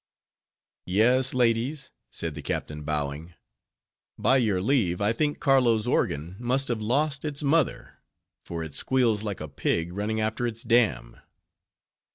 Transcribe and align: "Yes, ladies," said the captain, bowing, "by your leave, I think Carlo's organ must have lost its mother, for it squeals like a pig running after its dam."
"Yes, 0.87 1.35
ladies," 1.35 1.91
said 2.09 2.33
the 2.33 2.41
captain, 2.41 2.81
bowing, 2.81 3.35
"by 4.17 4.37
your 4.37 4.59
leave, 4.59 4.99
I 4.99 5.13
think 5.13 5.39
Carlo's 5.39 5.85
organ 5.85 6.35
must 6.39 6.69
have 6.69 6.81
lost 6.81 7.23
its 7.23 7.43
mother, 7.43 7.99
for 8.43 8.63
it 8.63 8.73
squeals 8.73 9.21
like 9.21 9.41
a 9.41 9.47
pig 9.47 9.93
running 9.93 10.19
after 10.19 10.47
its 10.47 10.63
dam." 10.63 11.19